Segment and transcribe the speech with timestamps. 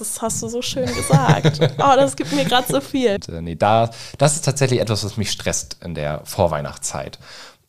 [0.00, 1.60] Das hast du so schön gesagt.
[1.78, 3.16] Oh, das gibt mir gerade so viel.
[3.16, 7.18] Und, äh, nee, da, das ist tatsächlich etwas, was mich stresst in der Vorweihnachtszeit.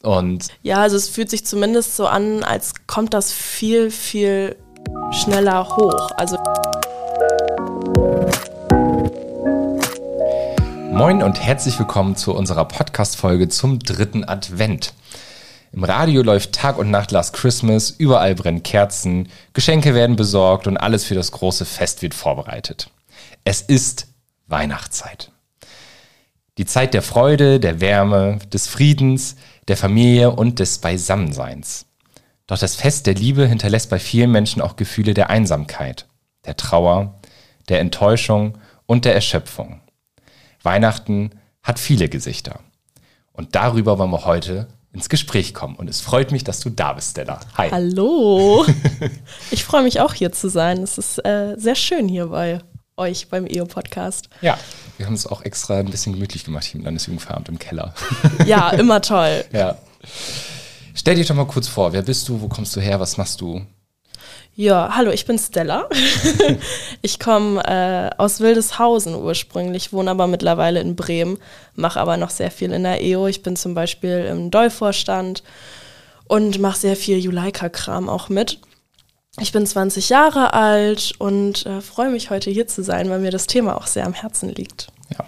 [0.02, 4.56] Und Ja, also es fühlt sich zumindest so an, als kommt das viel, viel
[5.12, 6.12] schneller hoch.
[6.16, 6.38] Also
[10.94, 14.94] Moin und herzlich willkommen zu unserer Podcast-Folge zum dritten Advent.
[15.74, 20.76] Im Radio läuft Tag und Nacht Last Christmas, überall brennen Kerzen, Geschenke werden besorgt und
[20.76, 22.90] alles für das große Fest wird vorbereitet.
[23.46, 24.08] Es ist
[24.48, 25.32] Weihnachtszeit.
[26.58, 29.38] Die Zeit der Freude, der Wärme, des Friedens,
[29.70, 31.86] der Familie und des Beisammenseins.
[32.48, 36.06] Doch das Fest der Liebe hinterlässt bei vielen Menschen auch Gefühle der Einsamkeit,
[36.46, 37.22] der Trauer,
[37.70, 38.58] der Enttäuschung
[38.88, 39.80] und der Erschöpfung.
[40.64, 41.32] Weihnachten
[41.64, 42.60] hat viele Gesichter.
[43.32, 45.76] Und darüber wollen wir heute ins Gespräch kommen.
[45.76, 47.40] Und es freut mich, dass du da bist, Stella.
[47.58, 47.70] Hi.
[47.70, 48.66] Hallo.
[49.52, 50.82] Ich freue mich auch hier zu sein.
[50.84, 52.60] Es ist äh, sehr schön hier bei
[52.98, 54.30] euch beim EO-Podcast.
[54.42, 54.58] Ja,
[54.98, 57.94] wir haben es auch extra ein bisschen gemütlich gemacht hier im Landesjugendveramt im Keller.
[58.46, 59.44] Ja, immer toll.
[59.52, 59.78] ja.
[60.94, 63.40] Stell dich doch mal kurz vor, wer bist du, wo kommst du her, was machst
[63.42, 63.66] du?
[64.56, 65.88] Ja, hallo, ich bin Stella.
[67.02, 71.38] ich komme äh, aus Wildeshausen ursprünglich, wohne aber mittlerweile in Bremen,
[71.76, 73.28] mache aber noch sehr viel in der EO.
[73.28, 75.44] Ich bin zum Beispiel im Doll-Vorstand
[76.28, 78.60] und mache sehr viel Juleika-Kram auch mit.
[79.40, 83.32] Ich bin 20 Jahre alt und äh, freue mich heute hier zu sein, weil mir
[83.32, 84.88] das Thema auch sehr am Herzen liegt.
[85.18, 85.26] Ja.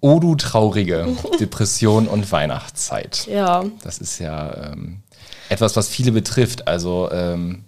[0.00, 1.08] O du traurige
[1.40, 3.26] Depression und Weihnachtszeit.
[3.26, 5.02] Ja, Das ist ja ähm,
[5.48, 6.68] etwas, was viele betrifft.
[6.68, 7.64] Also ähm,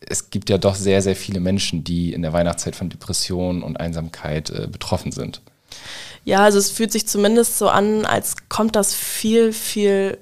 [0.00, 3.78] es gibt ja doch sehr, sehr viele Menschen, die in der Weihnachtszeit von Depression und
[3.78, 5.42] Einsamkeit äh, betroffen sind.
[6.24, 10.18] Ja, also es fühlt sich zumindest so an, als kommt das viel, viel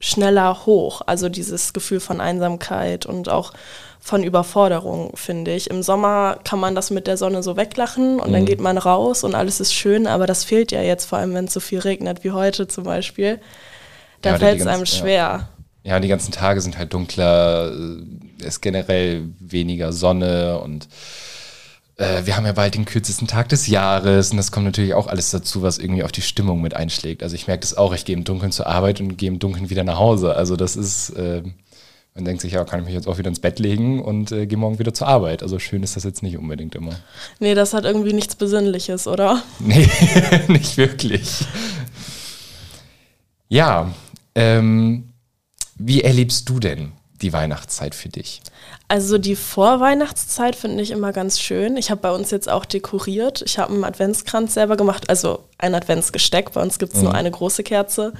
[0.00, 1.02] schneller hoch.
[1.06, 3.52] Also dieses Gefühl von Einsamkeit und auch
[4.00, 5.70] von Überforderung, finde ich.
[5.70, 9.22] Im Sommer kann man das mit der Sonne so weglachen und dann geht man raus
[9.22, 11.78] und alles ist schön, aber das fehlt ja jetzt, vor allem wenn es so viel
[11.78, 13.40] regnet wie heute zum Beispiel.
[14.22, 15.48] Da Ja, fällt es einem schwer.
[15.48, 15.48] Ja,
[15.84, 20.88] die ganzen Tage sind halt dunkler, äh, ist generell weniger Sonne und
[21.96, 25.06] äh, wir haben ja bald den kürzesten Tag des Jahres und das kommt natürlich auch
[25.06, 27.22] alles dazu, was irgendwie auf die Stimmung mit einschlägt.
[27.22, 29.70] Also ich merke das auch, ich gehe im Dunkeln zur Arbeit und gehe im Dunkeln
[29.70, 30.34] wieder nach Hause.
[30.34, 31.42] Also das ist, äh,
[32.14, 34.46] man denkt sich, ja, kann ich mich jetzt auch wieder ins Bett legen und äh,
[34.46, 35.42] gehe morgen wieder zur Arbeit.
[35.42, 36.92] Also schön ist das jetzt nicht unbedingt immer.
[37.38, 39.42] Nee, das hat irgendwie nichts Besinnliches, oder?
[39.60, 39.88] Nee,
[40.48, 41.44] nicht wirklich.
[43.48, 43.92] Ja,
[44.34, 45.11] ähm,
[45.86, 48.42] wie erlebst du denn die Weihnachtszeit für dich?
[48.88, 51.76] Also die Vorweihnachtszeit finde ich immer ganz schön.
[51.76, 53.42] Ich habe bei uns jetzt auch dekoriert.
[53.46, 56.52] Ich habe einen Adventskranz selber gemacht, also ein Adventsgesteck.
[56.52, 58.12] Bei uns gibt es nur eine große Kerze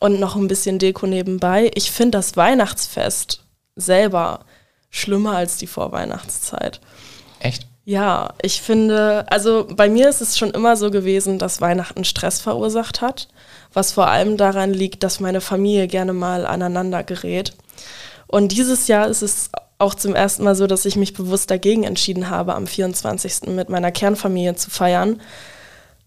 [0.00, 1.70] und noch ein bisschen Deko nebenbei.
[1.74, 3.44] Ich finde das Weihnachtsfest
[3.76, 4.44] selber
[4.90, 6.80] schlimmer als die Vorweihnachtszeit.
[7.40, 7.66] Echt?
[7.86, 12.40] Ja, ich finde, also bei mir ist es schon immer so gewesen, dass Weihnachten Stress
[12.40, 13.28] verursacht hat,
[13.74, 17.52] was vor allem daran liegt, dass meine Familie gerne mal aneinander gerät.
[18.26, 21.84] Und dieses Jahr ist es auch zum ersten Mal so, dass ich mich bewusst dagegen
[21.84, 23.48] entschieden habe, am 24.
[23.48, 25.20] mit meiner Kernfamilie zu feiern,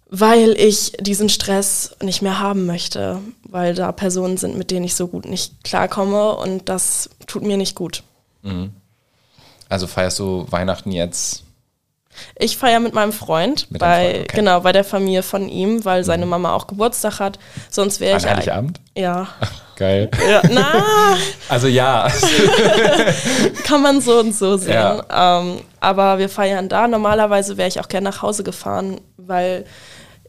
[0.10, 4.96] weil ich diesen Stress nicht mehr haben möchte, weil da Personen sind, mit denen ich
[4.96, 8.04] so gut nicht klarkomme und das tut mir nicht gut.
[9.70, 11.44] Also feierst du Weihnachten jetzt?
[12.36, 14.36] Ich feiere mit meinem Freund, Mit bei, Freund, okay.
[14.36, 17.40] genau, bei der Familie von ihm, weil seine Mama auch Geburtstag hat.
[17.70, 18.80] Sonst wäre An ich ja- Heiligabend?
[18.96, 19.28] Ja.
[19.78, 20.10] Geil.
[20.28, 20.42] ja.
[20.50, 20.66] Na,
[21.50, 22.08] Also ja.
[23.64, 24.74] kann man so und so sehen.
[24.74, 25.40] Ja.
[25.40, 26.88] Ähm, aber wir feiern da.
[26.88, 29.66] Normalerweise wäre ich auch gerne nach Hause gefahren, weil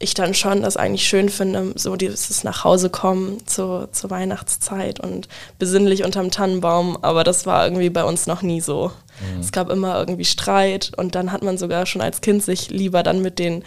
[0.00, 5.00] ich dann schon das eigentlich schön finde, so dieses nach Hause kommen zu, zur Weihnachtszeit
[5.00, 5.28] und
[5.59, 6.98] besinnlich unterm Tannenbaum.
[7.03, 8.92] Aber das war irgendwie bei uns noch nie so.
[9.41, 13.03] Es gab immer irgendwie Streit und dann hat man sogar schon als Kind sich lieber
[13.03, 13.64] dann mit den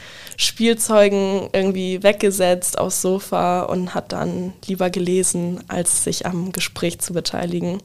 [0.56, 7.14] Spielzeugen irgendwie weggesetzt aufs Sofa und hat dann lieber gelesen, als sich am Gespräch zu
[7.14, 7.80] beteiligen.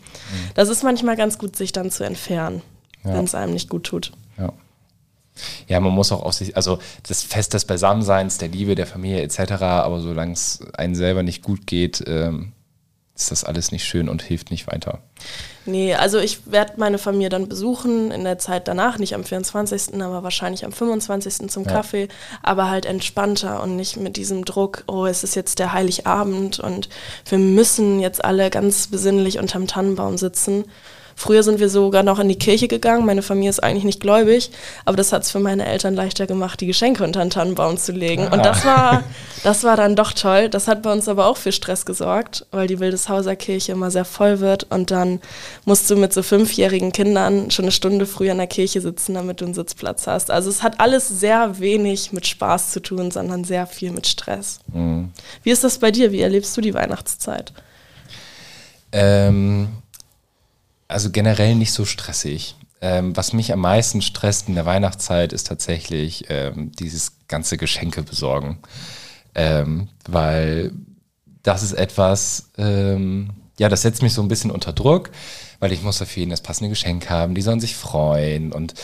[0.54, 2.62] Das ist manchmal ganz gut, sich dann zu entfernen,
[3.04, 3.14] Ja.
[3.14, 4.12] wenn es einem nicht gut tut.
[4.38, 4.52] ja.
[5.68, 9.22] Ja, man muss auch auf sich, also das Fest des Beisammenseins, der Liebe, der Familie
[9.22, 12.52] etc., aber solange es einem selber nicht gut geht, ähm,
[13.16, 14.98] ist das alles nicht schön und hilft nicht weiter.
[15.64, 20.00] Nee, also ich werde meine Familie dann besuchen in der Zeit danach, nicht am 24.,
[20.00, 21.48] aber wahrscheinlich am 25.
[21.48, 21.72] zum Ja.
[21.72, 22.08] Kaffee,
[22.42, 26.88] aber halt entspannter und nicht mit diesem Druck, oh, es ist jetzt der Heiligabend und
[27.28, 30.64] wir müssen jetzt alle ganz besinnlich unterm Tannenbaum sitzen,
[31.18, 33.06] Früher sind wir sogar noch in die Kirche gegangen.
[33.06, 34.50] Meine Familie ist eigentlich nicht gläubig,
[34.84, 37.92] aber das hat es für meine Eltern leichter gemacht, die Geschenke unter den Tannenbaum zu
[37.92, 38.28] legen.
[38.28, 39.02] Und das war,
[39.42, 40.50] das war dann doch toll.
[40.50, 44.04] Das hat bei uns aber auch für Stress gesorgt, weil die Wildeshauser Kirche immer sehr
[44.04, 45.20] voll wird und dann
[45.64, 49.40] musst du mit so fünfjährigen Kindern schon eine Stunde früher in der Kirche sitzen, damit
[49.40, 50.30] du einen Sitzplatz hast.
[50.30, 54.58] Also es hat alles sehr wenig mit Spaß zu tun, sondern sehr viel mit Stress.
[54.70, 55.12] Mhm.
[55.42, 56.12] Wie ist das bei dir?
[56.12, 57.54] Wie erlebst du die Weihnachtszeit?
[58.92, 59.68] Ähm,
[60.88, 62.56] also generell nicht so stressig.
[62.80, 68.02] Ähm, was mich am meisten stresst in der Weihnachtszeit ist tatsächlich ähm, dieses ganze Geschenke
[68.02, 68.58] besorgen.
[69.34, 70.72] Ähm, weil
[71.42, 75.10] das ist etwas, ähm, ja, das setzt mich so ein bisschen unter Druck,
[75.58, 78.74] weil ich muss für jeden das passende Geschenk haben, die sollen sich freuen und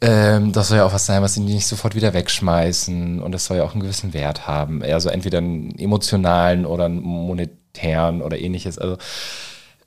[0.00, 3.46] ähm, das soll ja auch was sein, was sie nicht sofort wieder wegschmeißen und das
[3.46, 4.82] soll ja auch einen gewissen Wert haben.
[4.82, 8.78] Also entweder einen emotionalen oder einen monetären oder ähnliches.
[8.78, 8.98] Also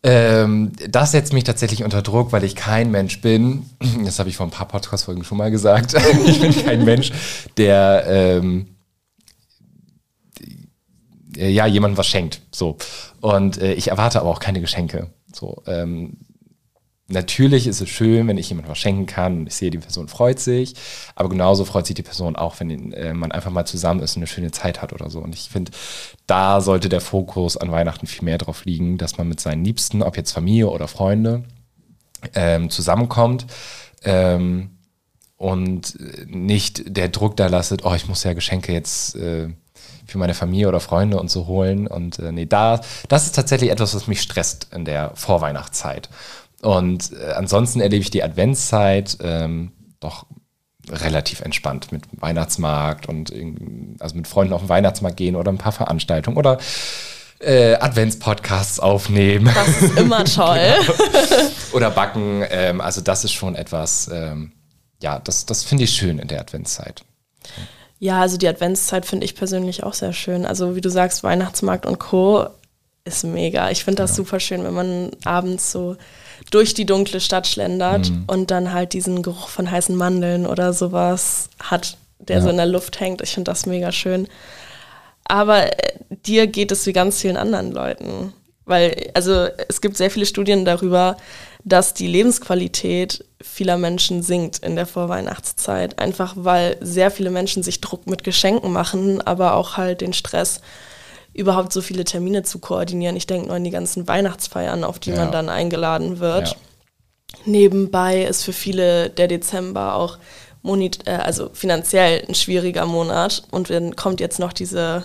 [0.04, 3.66] ähm, das setzt mich tatsächlich unter Druck, weil ich kein Mensch bin.
[4.06, 5.96] Das habe ich vor ein paar Podcast-Folgen schon mal gesagt.
[6.26, 7.12] ich bin kein Mensch,
[7.58, 8.68] der ähm,
[11.36, 12.42] ja jemandem was schenkt.
[12.52, 12.78] So
[13.22, 15.12] und äh, ich erwarte aber auch keine Geschenke.
[15.34, 16.18] So ähm,
[17.10, 20.10] Natürlich ist es schön, wenn ich jemandem was schenken kann und ich sehe, die Person
[20.10, 20.74] freut sich,
[21.16, 24.24] aber genauso freut sich die Person auch, wenn äh, man einfach mal zusammen ist und
[24.24, 25.20] eine schöne Zeit hat oder so.
[25.20, 25.72] Und ich finde,
[26.26, 30.04] da sollte der Fokus an Weihnachten viel mehr drauf liegen, dass man mit seinen Liebsten,
[30.04, 31.46] ob jetzt Familie oder Freunde,
[32.36, 33.46] ähm, zusammenkommt
[34.04, 34.72] ähm,
[35.38, 39.48] und nicht der Druck da lastet, oh, ich muss ja Geschenke jetzt äh,
[40.06, 41.88] für meine Familie oder Freunde und so holen.
[41.88, 46.10] Und äh, nee, da, das ist tatsächlich etwas, was mich stresst in der Vorweihnachtszeit.
[46.62, 50.26] Und äh, ansonsten erlebe ich die Adventszeit ähm, doch
[50.90, 53.34] relativ entspannt mit Weihnachtsmarkt und
[54.00, 56.60] also mit Freunden auf den Weihnachtsmarkt gehen oder ein paar Veranstaltungen oder
[57.40, 59.52] äh, Adventspodcasts aufnehmen.
[59.54, 60.60] Das ist immer toll.
[60.86, 61.50] genau.
[61.74, 62.44] Oder backen.
[62.50, 64.54] Ähm, also das ist schon etwas, ähm,
[65.02, 67.04] ja, das, das finde ich schön in der Adventszeit.
[68.00, 70.46] Ja, also die Adventszeit finde ich persönlich auch sehr schön.
[70.46, 72.48] Also wie du sagst, Weihnachtsmarkt und Co.
[73.04, 73.70] ist mega.
[73.72, 74.16] Ich finde das ja.
[74.18, 75.98] super schön, wenn man abends so
[76.52, 78.24] durch die dunkle Stadt schlendert mhm.
[78.28, 82.42] und dann halt diesen Geruch von heißen Mandeln oder sowas hat, der ja.
[82.42, 83.22] so in der Luft hängt.
[83.22, 84.28] Ich finde das mega schön.
[85.26, 85.94] Aber äh,
[86.26, 88.34] dir geht es wie ganz vielen anderen Leuten.
[88.66, 91.18] Weil, also es gibt sehr viele Studien darüber,
[91.64, 96.00] dass die Lebensqualität vieler Menschen sinkt in der Vorweihnachtszeit.
[96.00, 100.62] Einfach weil sehr viele Menschen sich Druck mit Geschenken machen, aber auch halt den Stress
[101.38, 103.16] überhaupt so viele Termine zu koordinieren.
[103.16, 105.18] Ich denke nur an die ganzen Weihnachtsfeiern, auf die ja.
[105.18, 106.50] man dann eingeladen wird.
[106.50, 106.56] Ja.
[107.46, 110.18] Nebenbei ist für viele der Dezember auch
[110.66, 115.04] äh, also finanziell ein schwieriger Monat und dann kommt jetzt noch diese,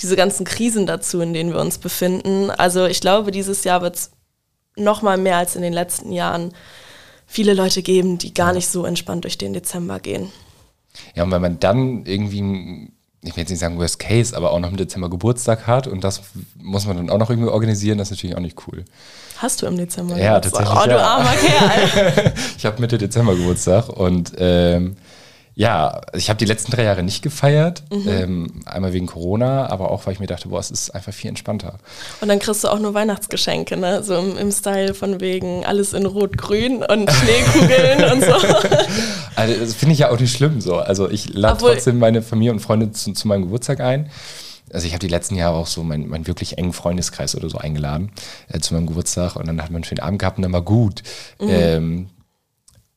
[0.00, 2.50] diese ganzen Krisen dazu, in denen wir uns befinden.
[2.50, 4.10] Also ich glaube, dieses Jahr wird es
[4.76, 6.54] noch mal mehr als in den letzten Jahren
[7.26, 10.32] viele Leute geben, die gar nicht so entspannt durch den Dezember gehen.
[11.14, 14.58] Ja, und wenn man dann irgendwie ich will jetzt nicht sagen Worst Case, aber auch
[14.60, 16.22] noch im Dezember Geburtstag hat und das
[16.58, 18.84] muss man dann auch noch irgendwie organisieren, das ist natürlich auch nicht cool.
[19.36, 20.64] Hast du im Dezember ja, Geburtstag?
[20.64, 22.32] Tatsächlich, oh, du armer Kerl.
[22.56, 24.96] ich habe Mitte Dezember Geburtstag und ähm,
[25.60, 27.82] ja, ich habe die letzten drei Jahre nicht gefeiert.
[27.92, 28.08] Mhm.
[28.08, 31.28] Ähm, einmal wegen Corona, aber auch, weil ich mir dachte, boah, es ist einfach viel
[31.28, 31.74] entspannter.
[32.22, 34.02] Und dann kriegst du auch nur Weihnachtsgeschenke, ne?
[34.02, 38.32] So im, im Style von wegen alles in Rot-Grün und Schneekugeln und so.
[39.36, 40.76] Also, das finde ich ja auch nicht schlimm so.
[40.76, 44.10] Also ich lade trotzdem meine Familie und Freunde zu, zu meinem Geburtstag ein.
[44.72, 47.58] Also ich habe die letzten Jahre auch so meinen mein wirklich engen Freundeskreis oder so
[47.58, 48.12] eingeladen
[48.48, 50.62] äh, zu meinem Geburtstag und dann hat man einen schönen Abend gehabt und dann war
[50.62, 51.02] gut.
[51.40, 51.48] Mhm.
[51.48, 52.08] Ähm,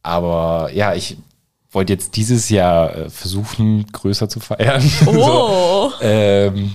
[0.03, 1.17] aber ja, ich
[1.71, 4.83] wollte jetzt dieses Jahr äh, versuchen, größer zu feiern.
[5.07, 5.89] Oh.
[5.89, 6.71] so, ähm,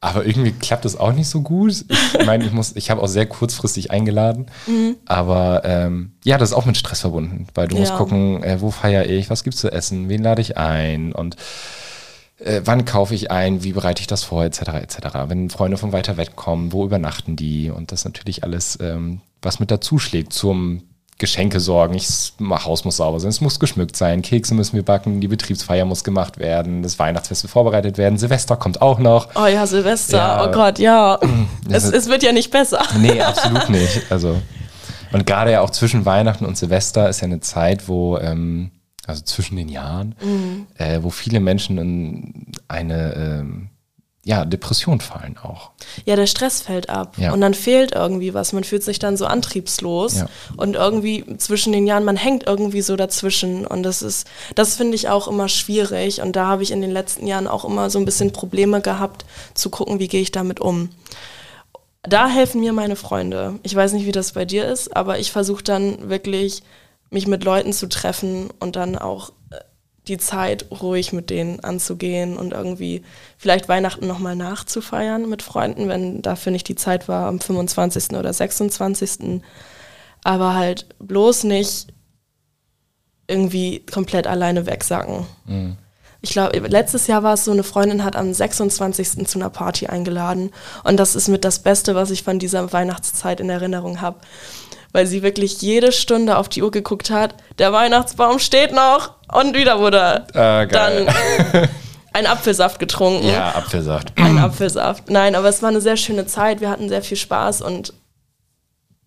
[0.00, 1.84] aber irgendwie klappt das auch nicht so gut.
[1.88, 4.46] Ich meine, ich muss, ich habe auch sehr kurzfristig eingeladen.
[4.66, 4.96] Mhm.
[5.04, 7.80] Aber ähm, ja, das ist auch mit Stress verbunden, weil du ja.
[7.80, 11.36] musst gucken, äh, wo feiere ich, was gibt's zu essen, wen lade ich ein und
[12.38, 14.60] äh, wann kaufe ich ein, wie bereite ich das vor, etc.
[14.60, 14.96] etc.
[15.26, 17.70] Wenn Freunde von weiter weg kommen, wo übernachten die?
[17.70, 20.82] Und das natürlich alles, ähm, was mit dazu schlägt zum
[21.20, 24.82] Geschenke sorgen, ich, das Haus muss sauber sein, es muss geschmückt sein, Kekse müssen wir
[24.82, 29.28] backen, die Betriebsfeier muss gemacht werden, das Weihnachtsfest wird vorbereitet werden, Silvester kommt auch noch.
[29.36, 31.20] Oh ja, Silvester, ja, oh Gott, ja.
[31.70, 32.80] es, es wird ja nicht besser.
[32.98, 34.10] Nee, absolut nicht.
[34.10, 34.40] Also,
[35.12, 38.70] und gerade ja auch zwischen Weihnachten und Silvester ist ja eine Zeit, wo, ähm,
[39.06, 40.66] also zwischen den Jahren, mhm.
[40.76, 43.70] äh, wo viele Menschen in eine ähm,
[44.22, 45.70] ja, Depression fallen auch.
[46.04, 47.32] Ja, der Stress fällt ab ja.
[47.32, 48.52] und dann fehlt irgendwie was.
[48.52, 50.28] Man fühlt sich dann so antriebslos ja.
[50.58, 54.94] und irgendwie zwischen den Jahren, man hängt irgendwie so dazwischen und das ist, das finde
[54.94, 57.98] ich auch immer schwierig und da habe ich in den letzten Jahren auch immer so
[57.98, 59.24] ein bisschen Probleme gehabt
[59.54, 60.90] zu gucken, wie gehe ich damit um.
[62.02, 63.58] Da helfen mir meine Freunde.
[63.62, 66.62] Ich weiß nicht, wie das bei dir ist, aber ich versuche dann wirklich,
[67.10, 69.56] mich mit Leuten zu treffen und dann auch äh,
[70.10, 73.02] die Zeit ruhig mit denen anzugehen und irgendwie
[73.38, 78.10] vielleicht Weihnachten nochmal nachzufeiern mit Freunden, wenn dafür nicht die Zeit war am 25.
[78.16, 79.40] oder 26.
[80.22, 81.86] Aber halt bloß nicht
[83.26, 85.26] irgendwie komplett alleine wegsacken.
[85.46, 85.76] Mhm.
[86.22, 89.26] Ich glaube, letztes Jahr war es so, eine Freundin hat am 26.
[89.26, 90.50] zu einer Party eingeladen.
[90.84, 94.18] Und das ist mit das Beste, was ich von dieser Weihnachtszeit in Erinnerung habe.
[94.92, 99.54] Weil sie wirklich jede Stunde auf die Uhr geguckt hat, der Weihnachtsbaum steht noch und
[99.56, 101.06] wieder wurde äh, dann
[102.12, 103.28] ein Apfelsaft getrunken.
[103.28, 104.12] Ja, Apfelsaft.
[104.16, 105.08] Ein Apfelsaft.
[105.08, 106.60] Nein, aber es war eine sehr schöne Zeit.
[106.60, 107.92] Wir hatten sehr viel Spaß und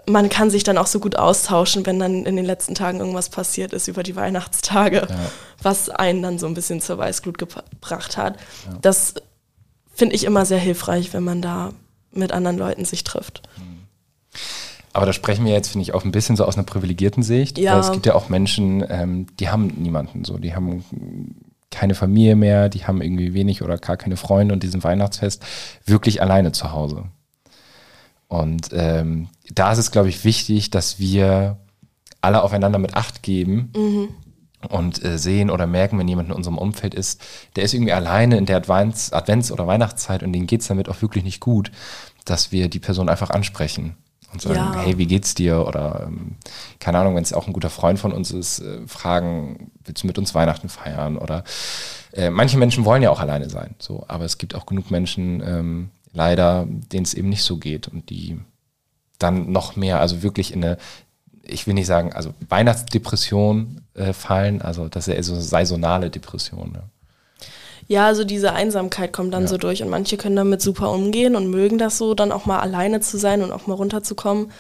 [0.06, 3.30] man kann sich dann auch so gut austauschen, wenn dann in den letzten Tagen irgendwas
[3.30, 5.16] passiert ist über die Weihnachtstage, ja.
[5.62, 8.38] was einen dann so ein bisschen zur Weißglut gebracht hat.
[8.68, 8.78] Ja.
[8.82, 9.16] Das
[9.94, 11.72] finde ich immer sehr hilfreich, wenn man da
[12.12, 13.44] mit anderen Leuten sich trifft.
[14.93, 17.57] Aber da sprechen wir jetzt, finde ich, auch ein bisschen so aus einer privilegierten Sicht.
[17.57, 17.73] Ja.
[17.73, 20.85] Weil es gibt ja auch Menschen, ähm, die haben niemanden so, die haben
[21.71, 25.43] keine Familie mehr, die haben irgendwie wenig oder gar keine Freunde und diesen Weihnachtsfest
[25.85, 27.05] wirklich alleine zu Hause.
[28.27, 31.57] Und ähm, da ist es, glaube ich, wichtig, dass wir
[32.21, 34.09] alle aufeinander mit Acht geben mhm.
[34.69, 37.19] und äh, sehen oder merken, wenn jemand in unserem Umfeld ist,
[37.55, 40.88] der ist irgendwie alleine in der Advents-, Advents oder Weihnachtszeit und denen geht es damit
[40.88, 41.71] auch wirklich nicht gut,
[42.25, 43.97] dass wir die Person einfach ansprechen
[44.34, 44.82] und sagen, ja.
[44.82, 45.66] hey, wie geht's dir?
[45.66, 46.36] Oder ähm,
[46.80, 50.08] keine Ahnung, wenn es auch ein guter Freund von uns ist, äh, fragen, willst du
[50.08, 51.18] mit uns Weihnachten feiern?
[51.18, 51.44] Oder
[52.13, 55.42] äh, manche Menschen wollen ja auch alleine sein, so, aber es gibt auch genug Menschen,
[55.46, 58.40] ähm, leider, denen es eben nicht so geht und die
[59.18, 60.78] dann noch mehr, also wirklich in eine,
[61.42, 66.72] ich will nicht sagen, also Weihnachtsdepression äh, fallen, also das ist ja so saisonale Depression.
[66.72, 66.84] Ne?
[67.88, 69.48] Ja, also diese Einsamkeit kommt dann ja.
[69.48, 72.60] so durch und manche können damit super umgehen und mögen das so, dann auch mal
[72.60, 74.52] alleine zu sein und auch mal runterzukommen.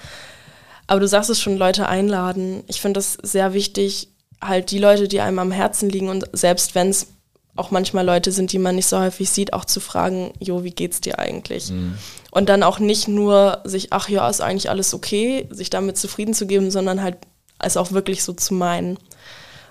[0.87, 2.63] Aber du sagst es schon, Leute einladen.
[2.67, 4.09] Ich finde das sehr wichtig,
[4.41, 7.07] halt die Leute, die einem am Herzen liegen und selbst wenn es
[7.55, 10.71] auch manchmal Leute sind, die man nicht so häufig sieht, auch zu fragen, jo, wie
[10.71, 11.69] geht's dir eigentlich?
[11.69, 11.97] Mhm.
[12.31, 16.33] Und dann auch nicht nur sich, ach ja, ist eigentlich alles okay, sich damit zufrieden
[16.33, 17.17] zu geben, sondern halt
[17.59, 18.97] es auch wirklich so zu meinen.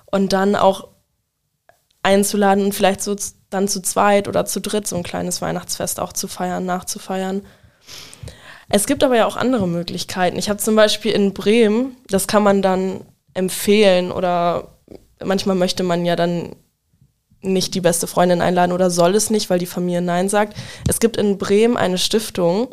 [0.07, 0.89] Und dann auch
[2.05, 3.17] einzuladen und vielleicht so
[3.53, 7.43] dann zu zweit oder zu dritt so ein kleines Weihnachtsfest auch zu feiern, nachzufeiern.
[8.69, 10.39] Es gibt aber ja auch andere Möglichkeiten.
[10.39, 13.03] Ich habe zum Beispiel in Bremen, das kann man dann
[13.35, 14.69] empfehlen oder
[15.23, 16.57] manchmal möchte man ja dann
[17.43, 20.57] nicht die beste Freundin einladen oder soll es nicht, weil die Familie Nein sagt.
[20.89, 22.69] Es gibt in Bremen eine Stiftung,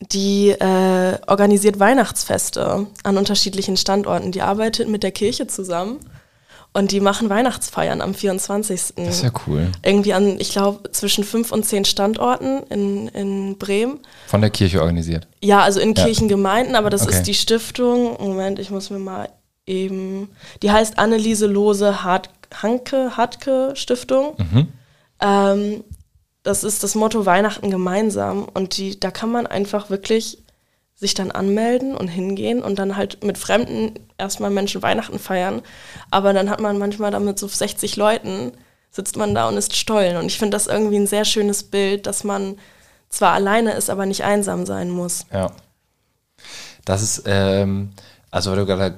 [0.00, 4.30] die äh, organisiert Weihnachtsfeste an unterschiedlichen Standorten.
[4.30, 5.98] Die arbeitet mit der Kirche zusammen
[6.76, 8.94] und die machen Weihnachtsfeiern am 24.
[8.96, 9.72] Das ist ja cool.
[9.82, 14.00] Irgendwie an, ich glaube, zwischen fünf und zehn Standorten in, in Bremen.
[14.26, 15.26] Von der Kirche organisiert?
[15.42, 16.04] Ja, also in ja.
[16.04, 17.12] Kirchengemeinden, aber das okay.
[17.12, 18.18] ist die Stiftung.
[18.20, 19.30] Moment, ich muss mir mal
[19.64, 20.28] eben.
[20.62, 22.28] Die heißt Anneliese Lose Hart
[22.62, 24.34] Hanke Hartke Stiftung.
[24.36, 24.68] Mhm.
[25.20, 25.84] Ähm,
[26.42, 30.42] das ist das Motto Weihnachten gemeinsam und die, da kann man einfach wirklich
[30.94, 35.62] sich dann anmelden und hingehen und dann halt mit Fremden erstmal Menschen Weihnachten feiern.
[36.10, 38.52] Aber dann hat man manchmal damit so 60 Leuten,
[38.90, 40.16] sitzt man da und ist stollen.
[40.16, 42.56] Und ich finde das irgendwie ein sehr schönes Bild, dass man
[43.08, 45.26] zwar alleine ist, aber nicht einsam sein muss.
[45.32, 45.52] Ja.
[46.84, 47.90] Das ist, ähm,
[48.30, 48.96] also weil du gerade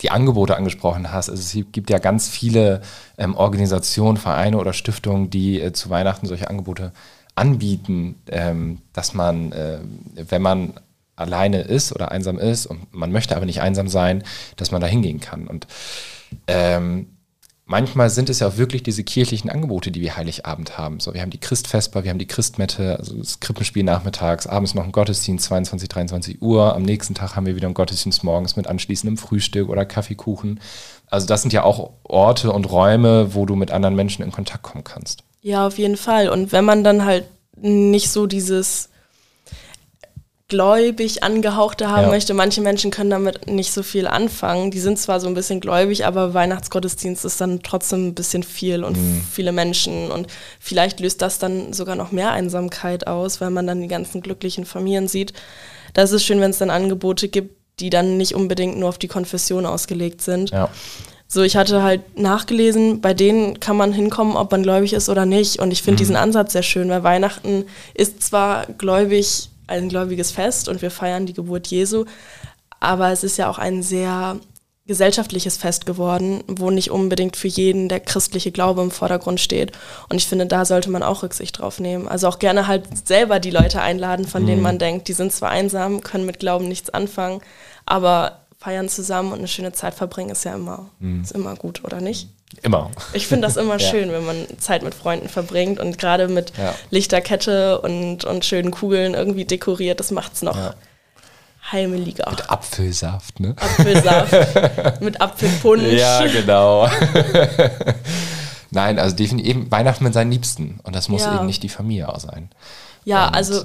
[0.00, 1.28] die Angebote angesprochen hast.
[1.28, 2.82] Also es gibt ja ganz viele
[3.16, 6.92] ähm, Organisationen, Vereine oder Stiftungen, die äh, zu Weihnachten solche Angebote
[7.34, 9.80] anbieten, ähm, dass man, äh,
[10.14, 10.74] wenn man
[11.18, 14.22] alleine ist oder einsam ist und man möchte aber nicht einsam sein,
[14.56, 15.46] dass man da hingehen kann.
[15.46, 15.66] Und
[16.46, 17.18] ähm,
[17.68, 21.00] manchmal sind es ja auch wirklich diese kirchlichen Angebote, die wir Heiligabend haben.
[21.00, 24.84] So, wir haben die Christfesper, wir haben die Christmette, also das Krippenspiel nachmittags, abends noch
[24.84, 26.74] ein Gottesdienst, 22, 23 Uhr.
[26.74, 30.60] Am nächsten Tag haben wir wieder einen Gottesdienst morgens mit anschließendem Frühstück oder Kaffeekuchen.
[31.10, 34.62] Also das sind ja auch Orte und Räume, wo du mit anderen Menschen in Kontakt
[34.62, 35.22] kommen kannst.
[35.42, 36.28] Ja, auf jeden Fall.
[36.28, 37.24] Und wenn man dann halt
[37.60, 38.90] nicht so dieses
[40.48, 42.08] gläubig angehauchte haben ja.
[42.08, 42.32] möchte.
[42.32, 44.70] Manche Menschen können damit nicht so viel anfangen.
[44.70, 48.82] Die sind zwar so ein bisschen gläubig, aber Weihnachtsgottesdienst ist dann trotzdem ein bisschen viel
[48.82, 49.22] und mhm.
[49.30, 50.10] viele Menschen.
[50.10, 50.26] Und
[50.58, 54.64] vielleicht löst das dann sogar noch mehr Einsamkeit aus, weil man dann die ganzen glücklichen
[54.64, 55.34] Familien sieht.
[55.92, 59.08] Da ist schön, wenn es dann Angebote gibt, die dann nicht unbedingt nur auf die
[59.08, 60.50] Konfession ausgelegt sind.
[60.50, 60.70] Ja.
[61.30, 65.26] So, ich hatte halt nachgelesen, bei denen kann man hinkommen, ob man gläubig ist oder
[65.26, 65.58] nicht.
[65.58, 65.98] Und ich finde mhm.
[65.98, 71.26] diesen Ansatz sehr schön, weil Weihnachten ist zwar gläubig ein gläubiges Fest und wir feiern
[71.26, 72.04] die Geburt Jesu.
[72.80, 74.38] Aber es ist ja auch ein sehr
[74.88, 79.72] gesellschaftliches Fest geworden, wo nicht unbedingt für jeden der christliche Glaube im Vordergrund steht.
[80.08, 82.08] Und ich finde, da sollte man auch Rücksicht drauf nehmen.
[82.08, 84.46] Also auch gerne halt selber die Leute einladen, von mhm.
[84.46, 87.42] denen man denkt, die sind zwar einsam, können mit Glauben nichts anfangen,
[87.84, 91.22] aber feiern zusammen und eine schöne Zeit verbringen ist ja immer, mhm.
[91.22, 92.28] ist immer gut, oder nicht?
[92.62, 92.90] Immer.
[93.12, 93.90] Ich finde das immer ja.
[93.90, 96.74] schön, wenn man Zeit mit Freunden verbringt und gerade mit ja.
[96.90, 100.74] Lichterkette und, und schönen Kugeln irgendwie dekoriert, das macht es noch ja
[101.72, 102.30] heimeliger.
[102.30, 103.54] Mit Apfelsaft, ne?
[103.58, 105.00] Apfelsaft.
[105.00, 105.92] mit Apfelpunsch.
[105.92, 106.88] Ja, genau.
[108.70, 110.80] Nein, also definitiv Weihnachten mit seinen Liebsten.
[110.82, 112.50] Und das muss eben nicht die Familie auch sein.
[113.04, 113.64] Ja, und also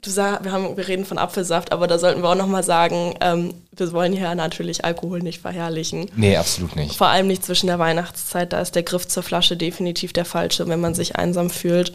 [0.00, 3.14] du sag, wir, haben, wir reden von Apfelsaft, aber da sollten wir auch nochmal sagen,
[3.20, 6.10] ähm, wir wollen hier natürlich Alkohol nicht verherrlichen.
[6.16, 6.96] Nee, absolut nicht.
[6.96, 10.68] Vor allem nicht zwischen der Weihnachtszeit, da ist der Griff zur Flasche definitiv der falsche,
[10.68, 11.92] wenn man sich einsam fühlt.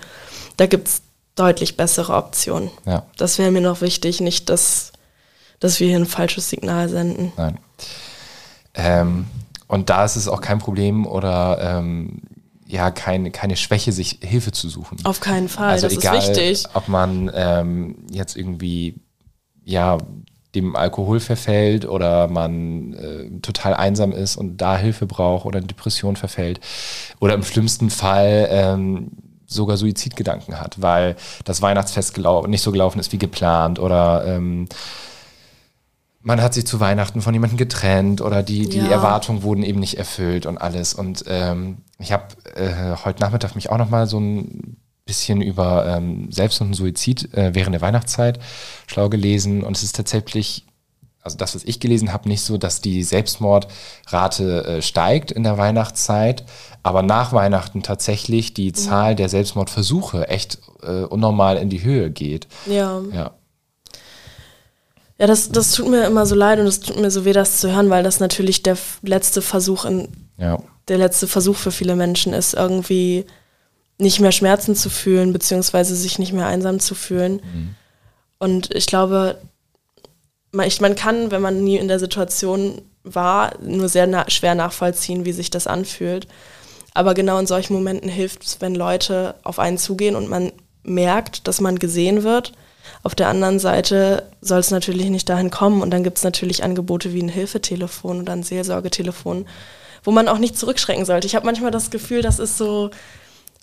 [0.58, 1.02] Da gibt es
[1.36, 2.70] deutlich bessere Optionen.
[2.86, 3.06] Ja.
[3.18, 4.94] Das wäre mir noch wichtig, nicht, dass
[5.60, 7.32] dass wir hier ein falsches Signal senden.
[7.38, 7.58] Nein.
[8.74, 9.26] Ähm,
[9.68, 12.22] und da ist es auch kein Problem oder ähm,
[12.68, 14.98] ja keine, keine Schwäche, sich Hilfe zu suchen.
[15.04, 16.66] Auf keinen Fall, also das egal, ist wichtig.
[16.74, 18.96] Ob man ähm, jetzt irgendwie
[19.64, 19.98] ja
[20.56, 25.68] dem Alkohol verfällt oder man äh, total einsam ist und da Hilfe braucht oder in
[25.68, 26.60] Depression verfällt
[27.20, 29.12] oder im schlimmsten Fall ähm,
[29.46, 32.18] sogar Suizidgedanken hat, weil das Weihnachtsfest
[32.48, 34.68] nicht so gelaufen ist wie geplant oder ähm,
[36.26, 38.88] man hat sich zu Weihnachten von jemandem getrennt oder die, die ja.
[38.88, 40.96] Erwartungen wurden eben nicht erfüllt und alles.
[40.96, 45.86] Und ähm, ich habe äh, heute Nachmittag mich auch noch mal so ein bisschen über
[45.86, 48.40] ähm, Selbst- und Suizid äh, während der Weihnachtszeit
[48.88, 49.64] schlau gelesen.
[49.64, 50.66] Und es ist tatsächlich,
[51.22, 55.60] also das, was ich gelesen habe, nicht so, dass die Selbstmordrate äh, steigt in der
[55.60, 56.44] Weihnachtszeit,
[56.82, 58.74] aber nach Weihnachten tatsächlich die mhm.
[58.74, 62.48] Zahl der Selbstmordversuche echt äh, unnormal in die Höhe geht.
[62.66, 63.00] Ja.
[63.14, 63.32] Ja.
[65.18, 67.60] Ja, das, das tut mir immer so leid und es tut mir so weh, das
[67.60, 70.62] zu hören, weil das natürlich der letzte Versuch in ja.
[70.90, 73.26] der letzte Versuch für viele Menschen ist, irgendwie
[73.98, 77.36] nicht mehr Schmerzen zu fühlen, beziehungsweise sich nicht mehr einsam zu fühlen.
[77.36, 77.76] Mhm.
[78.40, 79.38] Und ich glaube,
[80.52, 84.56] man, ich, man kann, wenn man nie in der Situation war, nur sehr na schwer
[84.56, 86.28] nachvollziehen, wie sich das anfühlt.
[86.94, 90.52] Aber genau in solchen Momenten hilft es, wenn Leute auf einen zugehen und man
[90.84, 92.52] merkt, dass man gesehen wird
[93.04, 96.64] auf der anderen Seite soll es natürlich nicht dahin kommen und dann gibt es natürlich
[96.64, 99.46] Angebote wie ein Hilfetelefon oder ein Seelsorgetelefon,
[100.04, 101.28] wo man auch nicht zurückschrecken sollte.
[101.28, 102.92] Ich habe manchmal das Gefühl, das ist so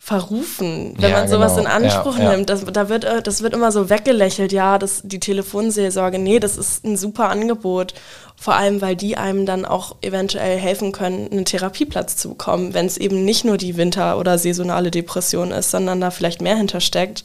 [0.04, 1.68] verrufen, wenn ja, man sowas genau.
[1.68, 2.50] in Anspruch ja, nimmt.
[2.50, 6.56] Das, da wird, äh, das wird immer so weggelächelt, ja, das, die Telefonseelsorge, nee, das
[6.56, 7.94] ist ein super Angebot.
[8.36, 12.86] Vor allem, weil die einem dann auch eventuell helfen können, einen Therapieplatz zu bekommen, wenn
[12.86, 17.22] es eben nicht nur die Winter- oder saisonale Depression ist, sondern da vielleicht mehr hintersteckt.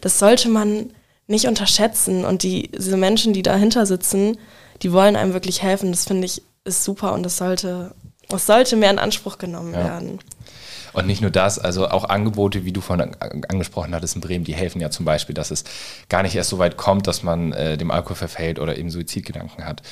[0.00, 0.90] Das sollte man
[1.26, 2.24] nicht unterschätzen.
[2.24, 4.38] Und die, diese Menschen, die dahinter sitzen,
[4.82, 5.92] die wollen einem wirklich helfen.
[5.92, 7.94] Das finde ich ist super und das sollte,
[8.28, 9.84] das sollte mehr in Anspruch genommen ja.
[9.84, 10.20] werden.
[10.92, 13.16] Und nicht nur das, also auch Angebote, wie du vorhin
[13.48, 15.64] angesprochen hattest in Bremen, die helfen ja zum Beispiel, dass es
[16.10, 19.64] gar nicht erst so weit kommt, dass man äh, dem Alkohol verfällt oder eben Suizidgedanken
[19.64, 19.82] hat.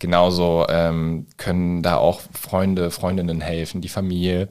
[0.00, 4.48] Genauso ähm, können da auch Freunde, Freundinnen helfen, die Familie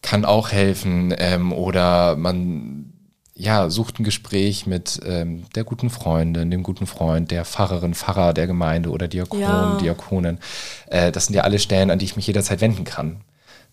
[0.00, 2.91] kann auch helfen ähm, oder man
[3.34, 8.34] ja, sucht ein Gespräch mit ähm, der guten Freundin, dem guten Freund, der Pfarrerin, Pfarrer
[8.34, 9.78] der Gemeinde oder Diakon, ja.
[9.80, 10.38] Diakonin.
[10.86, 13.22] Äh, das sind ja alle Stellen, an die ich mich jederzeit wenden kann,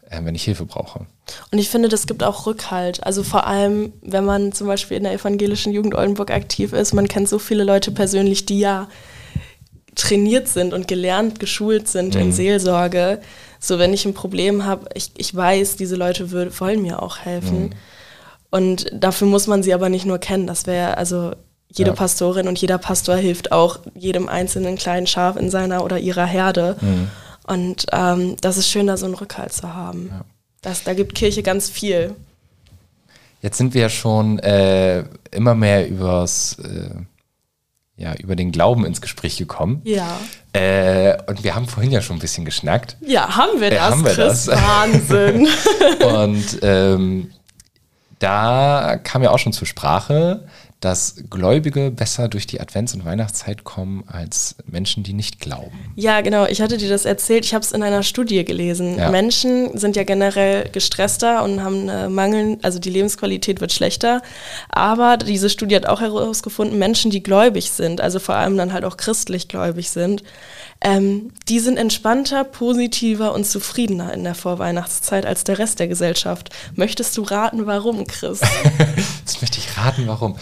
[0.09, 1.05] äh, wenn ich Hilfe brauche.
[1.51, 3.03] Und ich finde, das gibt auch Rückhalt.
[3.03, 7.09] Also vor allem, wenn man zum Beispiel in der evangelischen Jugend Oldenburg aktiv ist, man
[7.09, 8.87] kennt so viele Leute persönlich, die ja
[9.95, 12.21] trainiert sind und gelernt, geschult sind mhm.
[12.21, 13.19] in Seelsorge.
[13.59, 17.63] So, wenn ich ein Problem habe, ich, ich weiß, diese Leute wollen mir auch helfen.
[17.63, 17.71] Mhm.
[18.51, 20.47] Und dafür muss man sie aber nicht nur kennen.
[20.47, 21.33] Das wäre also
[21.71, 21.95] jede ja.
[21.95, 26.77] Pastorin und jeder Pastor hilft auch jedem einzelnen kleinen Schaf in seiner oder ihrer Herde.
[26.81, 27.09] Mhm.
[27.45, 30.09] Und ähm, das ist schön, da so einen Rückhalt zu haben.
[30.11, 30.25] Ja.
[30.61, 32.15] Das, da gibt Kirche ganz viel.
[33.41, 36.89] Jetzt sind wir ja schon äh, immer mehr übers, äh,
[37.95, 39.81] ja, über den Glauben ins Gespräch gekommen.
[39.85, 40.19] Ja.
[40.53, 42.97] Äh, und wir haben vorhin ja schon ein bisschen geschnackt.
[43.01, 44.45] Ja, haben wir äh, das, haben wir Chris?
[44.45, 44.61] Das.
[44.61, 45.47] Wahnsinn.
[46.15, 47.31] und ähm,
[48.19, 50.45] da kam ja auch schon zur Sprache,
[50.79, 55.91] dass Gläubige besser durch die Advents- und Weihnachtszeit kommen als Menschen, die nicht glauben.
[55.95, 56.45] Ja, genau.
[56.45, 57.43] Ich hatte dir das erzählt.
[57.43, 58.97] Ich habe es in einer Studie gelesen.
[58.97, 59.09] Ja.
[59.11, 64.21] Menschen sind ja generell gestresster und haben eine Mangel, also die Lebensqualität wird schlechter.
[64.69, 68.85] Aber diese Studie hat auch herausgefunden, Menschen, die gläubig sind, also vor allem dann halt
[68.85, 70.23] auch christlich gläubig sind,
[70.81, 76.51] ähm, die sind entspannter, positiver und zufriedener in der Vorweihnachtszeit als der Rest der Gesellschaft.
[76.75, 78.39] Möchtest du raten, warum, Chris?
[79.19, 80.37] Jetzt möchte ich raten, warum.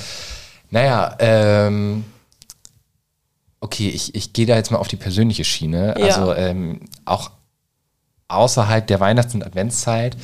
[0.69, 2.03] Naja, ähm,
[3.59, 5.95] okay, ich, ich gehe da jetzt mal auf die persönliche Schiene.
[5.97, 6.05] Ja.
[6.05, 7.31] Also ähm, auch
[8.27, 10.17] außerhalb der Weihnachts- und Adventszeit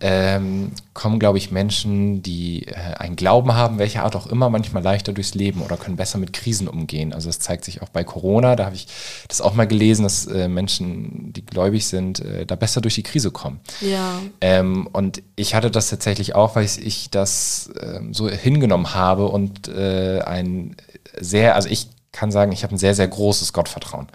[0.00, 4.82] ähm, kommen, glaube ich, Menschen, die äh, einen Glauben haben, welcher Art auch immer, manchmal
[4.82, 7.12] leichter durchs Leben oder können besser mit Krisen umgehen.
[7.12, 8.56] Also das zeigt sich auch bei Corona.
[8.56, 8.86] Da habe ich
[9.28, 13.02] das auch mal gelesen, dass äh, Menschen, die gläubig sind, äh, da besser durch die
[13.02, 13.60] Krise kommen.
[13.80, 14.20] Ja.
[14.40, 19.68] Ähm, und ich hatte das tatsächlich auch, weil ich das ähm, so hingenommen habe und
[19.68, 20.76] äh, ein
[21.20, 24.08] sehr, also ich kann sagen, ich habe ein sehr, sehr großes Gottvertrauen.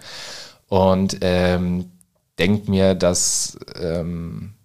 [0.68, 1.90] Und ähm,
[2.38, 4.55] denkt mir, dass ähm,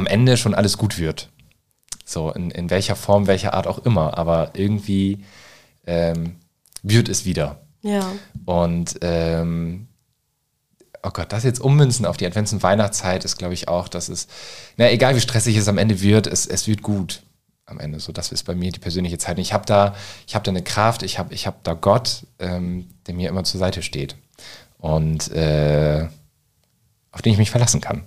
[0.00, 1.28] am Ende schon alles gut wird.
[2.04, 5.24] So, in, in welcher Form, welcher Art auch immer, aber irgendwie
[5.86, 6.36] ähm,
[6.82, 7.60] wird es wieder.
[7.82, 8.10] Ja.
[8.46, 9.88] Und ähm,
[11.02, 14.08] oh Gott, das jetzt ummünzen auf die Advents- und Weihnachtszeit ist, glaube ich, auch, dass
[14.08, 14.26] es,
[14.76, 17.22] na egal wie stressig es am Ende wird, es, es wird gut
[17.66, 18.00] am Ende.
[18.00, 19.36] So, das ist bei mir die persönliche Zeit.
[19.36, 19.94] Und ich habe da,
[20.26, 23.44] ich habe da eine Kraft, ich habe ich hab da Gott, ähm, der mir immer
[23.44, 24.16] zur Seite steht.
[24.78, 26.08] Und äh,
[27.12, 28.04] auf den ich mich verlassen kann.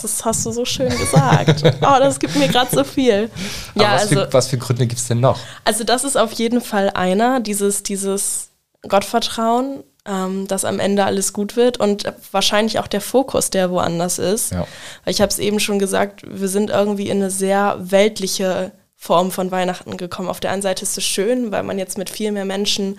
[0.00, 1.62] Das hast du so schön gesagt.
[1.80, 3.30] oh, das gibt mir gerade so viel.
[3.74, 5.38] Ja, was, also, für, was für Gründe gibt es denn noch?
[5.64, 8.50] Also das ist auf jeden Fall einer, dieses, dieses
[8.88, 14.18] Gottvertrauen, ähm, dass am Ende alles gut wird und wahrscheinlich auch der Fokus, der woanders
[14.18, 14.52] ist.
[14.52, 14.66] Ja.
[15.04, 19.30] Weil ich habe es eben schon gesagt, wir sind irgendwie in eine sehr weltliche Form
[19.30, 20.28] von Weihnachten gekommen.
[20.28, 22.98] Auf der einen Seite ist es schön, weil man jetzt mit viel mehr Menschen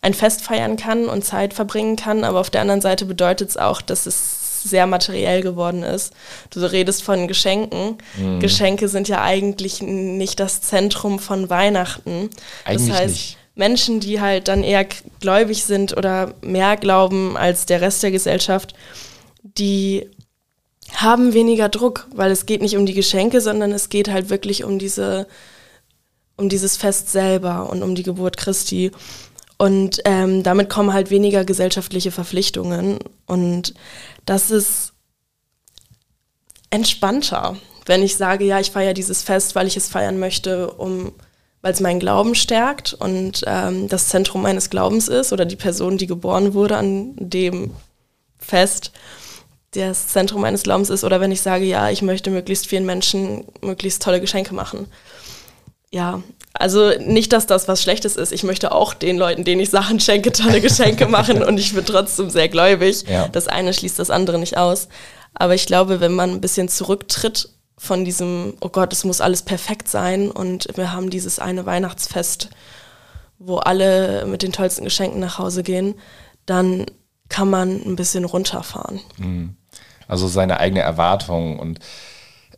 [0.00, 3.56] ein Fest feiern kann und Zeit verbringen kann, aber auf der anderen Seite bedeutet es
[3.56, 6.12] auch, dass es sehr materiell geworden ist.
[6.50, 7.98] Du redest von Geschenken.
[8.16, 8.40] Mhm.
[8.40, 12.30] Geschenke sind ja eigentlich nicht das Zentrum von Weihnachten.
[12.64, 13.38] Eigentlich das heißt, nicht.
[13.54, 14.86] Menschen, die halt dann eher
[15.20, 18.74] gläubig sind oder mehr glauben als der Rest der Gesellschaft,
[19.42, 20.08] die
[20.94, 24.64] haben weniger Druck, weil es geht nicht um die Geschenke, sondern es geht halt wirklich
[24.64, 25.26] um diese,
[26.36, 28.92] um dieses Fest selber und um die Geburt Christi.
[29.58, 32.98] Und ähm, damit kommen halt weniger gesellschaftliche Verpflichtungen.
[33.26, 33.74] Und
[34.24, 34.92] das ist
[36.70, 41.12] entspannter, wenn ich sage, ja, ich feiere dieses Fest, weil ich es feiern möchte, um
[41.60, 45.98] weil es meinen Glauben stärkt und ähm, das Zentrum meines Glaubens ist oder die Person,
[45.98, 47.72] die geboren wurde an dem
[48.38, 48.92] Fest,
[49.72, 53.44] das Zentrum meines Glaubens ist, oder wenn ich sage, ja, ich möchte möglichst vielen Menschen
[53.60, 54.86] möglichst tolle Geschenke machen.
[55.90, 56.22] Ja,
[56.58, 58.32] also nicht, dass das was Schlechtes ist.
[58.32, 61.84] Ich möchte auch den Leuten, denen ich Sachen schenke, tolle Geschenke machen und ich bin
[61.84, 63.04] trotzdem sehr gläubig.
[63.08, 63.28] Ja.
[63.28, 64.88] Das eine schließt das andere nicht aus.
[65.34, 69.42] Aber ich glaube, wenn man ein bisschen zurücktritt von diesem, oh Gott, es muss alles
[69.42, 72.50] perfekt sein und wir haben dieses eine Weihnachtsfest,
[73.38, 75.94] wo alle mit den tollsten Geschenken nach Hause gehen,
[76.44, 76.86] dann
[77.28, 79.00] kann man ein bisschen runterfahren.
[79.18, 79.54] Mhm.
[80.08, 81.78] Also seine eigene Erwartung und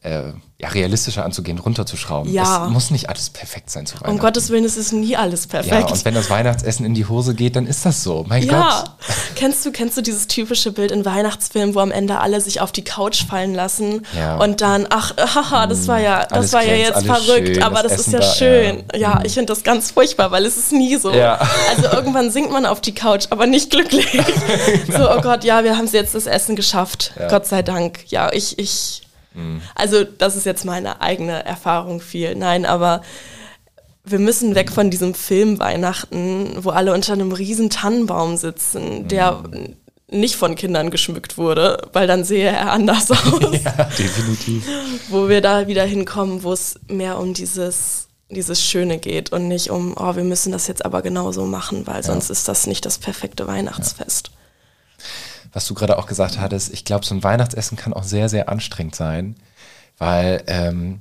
[0.02, 2.32] äh, ja, realistischer anzugehen, runterzuschrauben.
[2.32, 2.66] Ja.
[2.66, 4.10] Es muss nicht alles perfekt sein zu Weihnachten.
[4.10, 5.72] Um Gottes Willen, es ist nie alles perfekt.
[5.72, 8.24] Ja, und wenn das Weihnachtsessen in die Hose geht, dann ist das so.
[8.28, 8.82] Mein ja.
[8.82, 8.90] Gott.
[9.36, 12.72] Kennst du, kennst du dieses typische Bild in Weihnachtsfilmen, wo am Ende alle sich auf
[12.72, 14.36] die Couch fallen lassen ja.
[14.36, 17.82] und dann, ach, haha, das war ja, das alles war ja jetzt verrückt, schön, aber
[17.82, 18.84] das, das ist ja da, schön.
[18.92, 21.10] Ja, ja ich finde das ganz furchtbar, weil es ist nie so.
[21.10, 21.40] Ja.
[21.70, 24.10] Also irgendwann sinkt man auf die Couch, aber nicht glücklich.
[24.12, 24.98] genau.
[25.00, 27.12] So, oh Gott, ja, wir haben es jetzt das Essen geschafft.
[27.28, 28.00] Gott sei Dank.
[28.08, 29.02] Ja, ich, ich
[29.34, 29.62] Mhm.
[29.74, 32.34] Also das ist jetzt meine eigene Erfahrung viel.
[32.34, 33.02] Nein, aber
[34.04, 39.32] wir müssen weg von diesem Film Weihnachten, wo alle unter einem riesen Tannenbaum sitzen, der
[39.32, 39.76] mhm.
[40.10, 43.62] nicht von Kindern geschmückt wurde, weil dann sehe er anders aus.
[43.64, 44.66] ja, definitiv.
[45.08, 49.70] Wo wir da wieder hinkommen, wo es mehr um dieses dieses Schöne geht und nicht
[49.70, 52.02] um, oh, wir müssen das jetzt aber genauso machen, weil ja.
[52.04, 54.28] sonst ist das nicht das perfekte Weihnachtsfest.
[54.28, 54.39] Ja
[55.52, 58.48] was du gerade auch gesagt hattest, ich glaube, so ein Weihnachtsessen kann auch sehr, sehr
[58.48, 59.36] anstrengend sein,
[59.98, 60.98] weil ähm,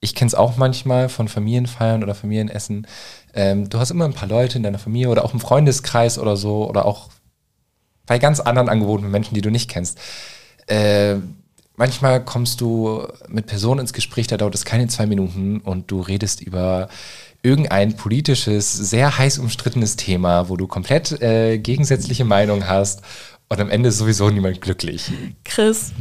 [0.00, 2.86] ich kenne es auch manchmal von Familienfeiern oder Familienessen.
[3.32, 6.36] Ähm, du hast immer ein paar Leute in deiner Familie oder auch im Freundeskreis oder
[6.36, 7.08] so oder auch
[8.06, 9.98] bei ganz anderen angewohnten Menschen, die du nicht kennst.
[10.66, 11.16] Äh,
[11.76, 16.00] manchmal kommst du mit Personen ins Gespräch, da dauert es keine zwei Minuten und du
[16.00, 16.88] redest über
[17.42, 23.02] irgendein politisches, sehr heiß umstrittenes Thema, wo du komplett äh, gegensätzliche Meinungen hast
[23.54, 25.10] und am Ende ist sowieso niemand glücklich.
[25.44, 25.92] Chris,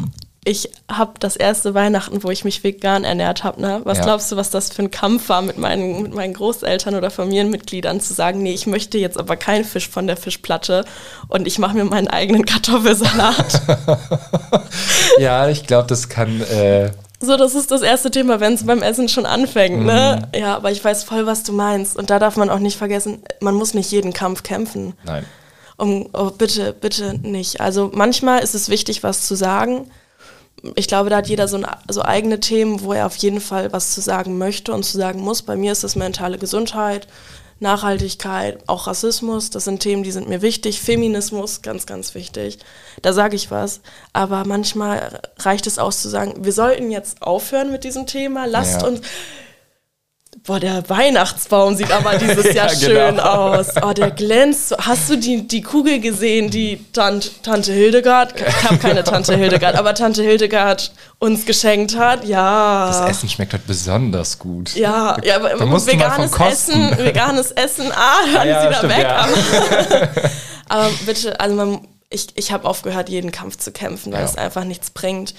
[0.45, 3.61] ich habe das erste Weihnachten, wo ich mich vegan ernährt habe.
[3.61, 3.81] Ne?
[3.85, 4.03] Was ja.
[4.03, 8.01] glaubst du, was das für ein Kampf war mit meinen, mit meinen Großeltern oder Familienmitgliedern,
[8.01, 10.83] zu sagen, nee, ich möchte jetzt aber keinen Fisch von der Fischplatte
[11.29, 13.61] und ich mache mir meinen eigenen Kartoffelsalat.
[15.19, 16.41] ja, ich glaube, das kann.
[16.41, 19.81] Äh so, das ist das erste Thema, wenn es beim Essen schon anfängt, ne?
[19.81, 19.87] mhm.
[19.87, 20.27] ne?
[20.35, 21.95] Ja, aber ich weiß voll, was du meinst.
[21.95, 24.93] Und da darf man auch nicht vergessen, man muss nicht jeden Kampf kämpfen.
[25.05, 25.25] Nein
[25.77, 27.61] um, oh, bitte, bitte nicht.
[27.61, 29.89] Also manchmal ist es wichtig, was zu sagen.
[30.75, 33.73] Ich glaube, da hat jeder so, ein, so eigene Themen, wo er auf jeden Fall
[33.73, 35.41] was zu sagen möchte und zu sagen muss.
[35.41, 37.07] Bei mir ist es mentale Gesundheit,
[37.59, 40.79] Nachhaltigkeit, auch Rassismus, das sind Themen, die sind mir wichtig.
[40.81, 42.59] Feminismus, ganz, ganz wichtig.
[43.01, 43.81] Da sage ich was.
[44.13, 48.45] Aber manchmal reicht es aus zu sagen, wir sollten jetzt aufhören mit diesem Thema.
[48.45, 48.87] Lasst Ja.
[48.87, 49.01] uns.
[50.45, 53.23] Boah, der Weihnachtsbaum sieht aber dieses Ja, Jahr schön genau.
[53.53, 53.67] aus.
[53.81, 54.69] Oh, der glänzt.
[54.69, 54.77] so.
[54.77, 59.75] Hast du die, die Kugel gesehen, die Tant, Tante Hildegard, ich habe keine Tante Hildegard,
[59.77, 62.25] aber Tante Hildegard uns geschenkt hat?
[62.25, 62.87] Ja.
[62.87, 64.75] Das Essen schmeckt heute besonders gut.
[64.75, 65.53] Ja, ja, aber
[65.87, 66.33] veganes.
[66.37, 69.05] Essen, veganes Essen, ah, hören ja, Sie da stimmt, weg.
[69.07, 70.09] Aber,
[70.67, 74.65] aber bitte, also man, ich, ich habe aufgehört, jeden Kampf zu kämpfen, weil es einfach
[74.65, 75.33] nichts bringt.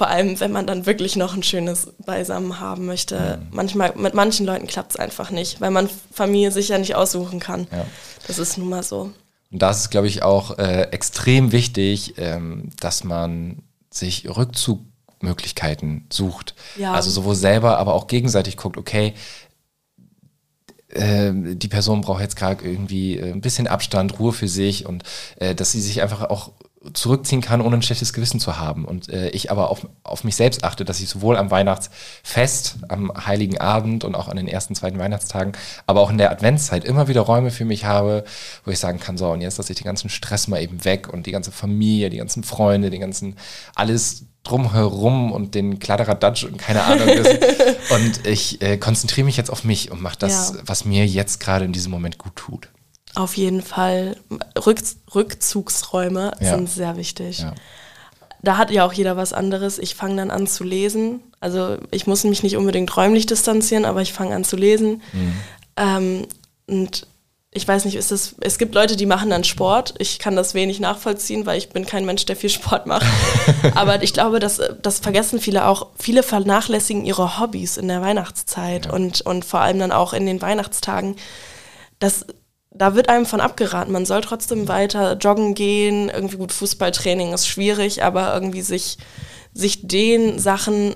[0.00, 3.38] Vor allem, wenn man dann wirklich noch ein schönes Beisammen haben möchte.
[3.38, 3.54] Mhm.
[3.54, 7.38] Manchmal, mit manchen Leuten klappt es einfach nicht, weil man Familie sich ja nicht aussuchen
[7.38, 7.66] kann.
[7.70, 7.84] Ja.
[8.26, 9.10] Das ist nun mal so.
[9.52, 13.58] Und da ist es, glaube ich, auch äh, extrem wichtig, ähm, dass man
[13.90, 16.54] sich Rückzugmöglichkeiten sucht.
[16.78, 16.94] Ja.
[16.94, 19.12] Also sowohl selber, aber auch gegenseitig guckt, okay,
[20.88, 25.02] äh, die Person braucht jetzt gerade irgendwie äh, ein bisschen Abstand, Ruhe für sich und
[25.36, 26.52] äh, dass sie sich einfach auch
[26.94, 28.86] zurückziehen kann, ohne ein schlechtes Gewissen zu haben.
[28.86, 33.12] Und äh, ich aber auf, auf mich selbst achte, dass ich sowohl am Weihnachtsfest, am
[33.26, 35.52] Heiligen Abend und auch an den ersten, zweiten Weihnachtstagen,
[35.86, 38.24] aber auch in der Adventszeit immer wieder Räume für mich habe,
[38.64, 41.12] wo ich sagen kann, so, und jetzt lasse ich den ganzen Stress mal eben weg
[41.12, 43.36] und die ganze Familie, die ganzen Freunde, den ganzen,
[43.74, 47.08] alles drumherum und den Kladderadatsch und keine Ahnung.
[47.90, 50.62] Und ich äh, konzentriere mich jetzt auf mich und mache das, Ja.
[50.64, 52.68] was mir jetzt gerade in diesem Moment gut tut.
[53.14, 54.16] Auf jeden Fall.
[54.64, 54.80] Rück,
[55.14, 56.56] Rückzugsräume Ja.
[56.56, 57.40] sind sehr wichtig.
[57.40, 57.54] Ja.
[58.42, 59.78] da hat ja auch jeder was anderes.
[59.78, 61.20] Ich fange dann an zu lesen.
[61.40, 65.02] Also ich muss mich nicht unbedingt räumlich distanzieren, aber ich fange an zu lesen.
[65.76, 66.26] Ähm,
[66.66, 67.06] und
[67.52, 69.94] ich weiß nicht, ist das, es gibt Leute, die machen dann Sport.
[69.98, 73.04] Ich kann das wenig nachvollziehen, weil ich bin kein Mensch, der viel Sport macht.
[73.74, 75.88] aber ich glaube, das, das vergessen viele auch.
[75.98, 80.40] Viele vernachlässigen ihre Hobbys in der Weihnachtszeit und, und vor allem dann auch in den
[80.40, 81.16] Weihnachtstagen.
[81.98, 82.24] Das,
[82.70, 83.92] da wird einem von abgeraten.
[83.92, 86.08] Man soll trotzdem weiter joggen gehen.
[86.08, 88.98] Irgendwie gut, Fußballtraining ist schwierig, aber irgendwie sich,
[89.52, 90.94] sich den Sachen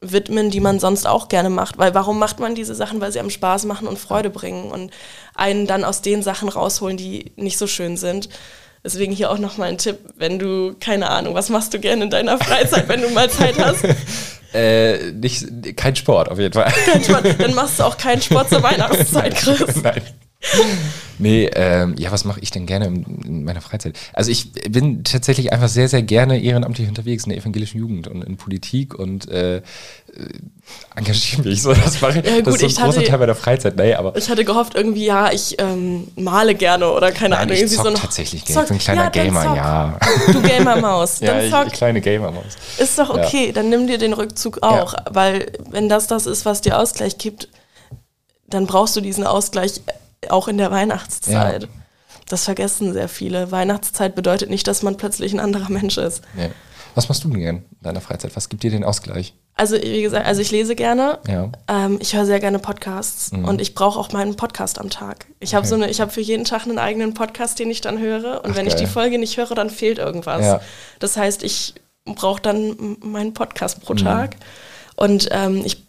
[0.00, 1.78] widmen, die man sonst auch gerne macht.
[1.78, 3.00] Weil warum macht man diese Sachen?
[3.00, 4.92] Weil sie einem Spaß machen und Freude bringen und
[5.34, 8.28] einen dann aus den Sachen rausholen, die nicht so schön sind.
[8.84, 12.10] Deswegen hier auch nochmal ein Tipp, wenn du, keine Ahnung, was machst du gerne in
[12.10, 13.84] deiner Freizeit, wenn du mal Zeit hast?
[14.54, 16.72] Äh, nicht, kein Sport auf jeden Fall.
[16.90, 17.26] Kein Sport.
[17.38, 19.60] Dann machst du auch keinen Sport zur Weihnachtszeit, Chris.
[19.82, 20.00] Nein.
[21.18, 23.98] Nee, ähm, ja, was mache ich denn gerne in, in meiner Freizeit?
[24.12, 28.22] Also ich bin tatsächlich einfach sehr, sehr gerne ehrenamtlich unterwegs in der evangelischen Jugend und
[28.22, 29.62] in Politik und äh, äh,
[30.94, 31.72] engagiere mich so.
[31.72, 33.76] Das, mache ich, Ja, gut, das ist so ein großer hatte- Teil meiner Freizeit.
[33.76, 37.64] Nee, aber Ich hatte gehofft, irgendwie, ja, ich ähm, male gerne oder keine Nein, Ahnung.
[37.64, 38.62] ich zock so tatsächlich gerne.
[38.64, 39.56] Ich bin ein kleiner ja, Gamer, zock.
[39.56, 39.98] ja.
[40.32, 41.20] Du Gamer-Maus.
[41.20, 42.44] Ja, ich, ich kleine Gamer-Maus.
[42.76, 44.92] Ist doch okay, dann nimm dir den Rückzug auch.
[44.92, 45.04] Ja.
[45.10, 47.48] Weil wenn das das ist, was dir Ausgleich gibt,
[48.48, 49.80] dann brauchst du diesen Ausgleich
[50.30, 51.62] auch in der Weihnachtszeit.
[51.64, 51.68] Ja.
[52.28, 53.50] Das vergessen sehr viele.
[53.52, 56.22] Weihnachtszeit bedeutet nicht, dass man plötzlich ein anderer Mensch ist.
[56.34, 56.50] Nee.
[56.94, 58.34] Was machst du denn gern in deiner Freizeit?
[58.36, 59.34] Was gibt dir den Ausgleich?
[59.54, 61.18] Also wie gesagt, also ich lese gerne.
[61.28, 61.50] Ja.
[61.68, 65.26] Ähm, ich höre sehr gerne Podcasts und ich brauche auch meinen Podcast am Tag.
[65.40, 65.72] Ich habe Mhm.
[65.72, 65.78] Okay.
[65.78, 68.42] so eine, ich habe für jeden Tag einen eigenen Podcast, den ich dann höre.
[68.44, 68.92] Und Ach, wenn ich die geil.
[68.92, 70.42] Folge nicht höre, dann fehlt irgendwas.
[70.44, 70.60] Ja.
[70.98, 71.74] Das heißt, ich
[72.06, 73.82] brauche dann meinen Podcast Mhm.
[73.82, 74.36] pro Tag.
[74.96, 75.85] Und ähm, ich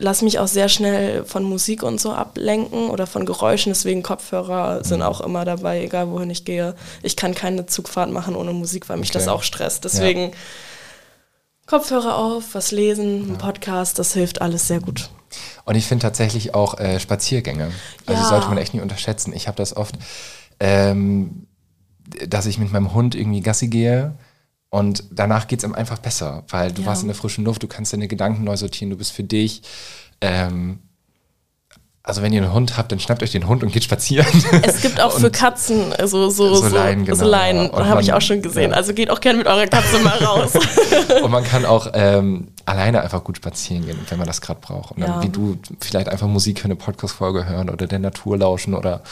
[0.00, 3.70] lasse mich auch sehr schnell von Musik und so ablenken oder von Geräuschen.
[3.72, 4.84] Deswegen Kopfhörer Mhm.
[4.84, 6.74] sind auch immer dabei, egal wohin ich gehe.
[7.02, 9.18] Ich kann keine Zugfahrt machen ohne Musik, weil mich Okay.
[9.18, 9.84] das auch stresst.
[9.84, 10.32] Deswegen
[11.66, 15.10] Kopfhörer auf, was lesen, ein Podcast, das hilft alles sehr gut.
[15.64, 17.70] Und ich finde tatsächlich auch äh, Spaziergänge.
[18.06, 18.28] Also Ja.
[18.28, 19.32] sollte man echt nie unterschätzen.
[19.32, 19.94] Ich habe das oft,
[20.58, 21.46] ähm,
[22.26, 24.14] dass ich mit meinem Hund irgendwie Gassi gehe
[24.70, 26.88] und danach geht es ihm einfach besser, weil du Ja.
[26.88, 29.62] warst in der frischen Luft, du kannst deine Gedanken neu sortieren, du bist für dich.
[30.20, 30.78] Ähm,
[32.02, 34.26] also wenn ihr einen Hund habt, dann schnappt euch den Hund und geht spazieren.
[34.62, 37.68] Es gibt auch für Katzen äh, so, so, So Leinen, genau, so Leinen.
[37.68, 38.70] Und habe ich auch schon gesehen.
[38.70, 38.76] ja.
[38.76, 40.52] Also geht auch gerne mit eurer Katze mal raus.
[41.22, 44.92] und man kann auch ähm, alleine einfach gut spazieren gehen, wenn man das gerade braucht.
[44.92, 45.22] Und dann, Ja.
[45.22, 49.02] wie du, vielleicht einfach Musik für eine Podcast-Folge hören oder der Natur lauschen oder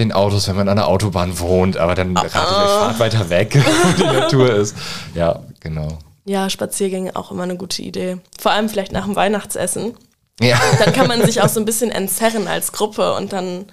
[0.00, 2.20] den Autos, wenn man an der Autobahn wohnt, aber dann Ah.
[2.22, 4.74] rate ich euch, fahrt weiter weg, wo die Natur ist.
[5.14, 5.98] Ja, genau.
[6.24, 8.18] ja, Spaziergänge auch immer eine gute Idee.
[8.40, 9.94] Vor allem vielleicht nach dem Weihnachtsessen.
[10.40, 10.58] Ja.
[10.82, 13.66] Dann kann man sich auch so ein bisschen entzerren als Gruppe und dann,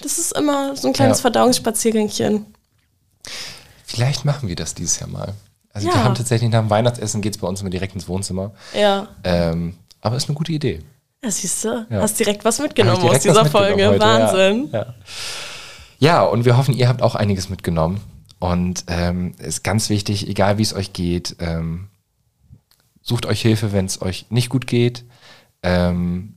[0.00, 1.22] das ist immer so ein kleines Ja.
[1.22, 2.46] Verdauungsspaziergängchen.
[3.86, 5.34] Vielleicht machen wir das dieses Jahr mal.
[5.72, 5.94] Also Ja.
[5.94, 8.52] wir haben tatsächlich nach dem Weihnachtsessen geht es bei uns immer direkt ins Wohnzimmer.
[8.74, 9.08] Ja.
[9.24, 10.80] Ähm, aber ist eine gute Idee.
[11.22, 12.00] Ja, siehst du, Ja.
[12.02, 13.88] hast direkt was mitgenommen aus direkt was dieser Folge.
[13.88, 14.68] heute, Wahnsinn.
[14.72, 14.94] Ja, ja.
[16.04, 18.00] Ja, und wir hoffen, ihr habt auch einiges mitgenommen.
[18.38, 21.88] Und ähm, ist ganz wichtig, egal wie es euch geht, ähm,
[23.00, 25.04] sucht euch Hilfe, wenn es euch nicht gut geht.
[25.62, 26.34] Ähm,